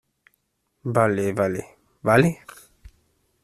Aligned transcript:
vale, 0.81 1.31
vale.¿ 1.33 1.63
vale? 2.01 2.39